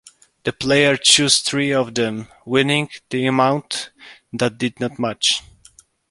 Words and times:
The 0.45 0.51
player 0.51 0.97
chose 0.97 1.41
three 1.41 1.71
of 1.71 1.93
them, 1.93 2.27
winning 2.43 2.89
the 3.11 3.27
amount 3.27 3.91
that 4.33 4.57
did 4.57 4.79
not 4.79 4.97
match. 4.97 5.43